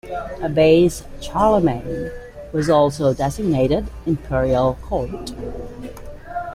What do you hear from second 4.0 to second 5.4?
imperial court.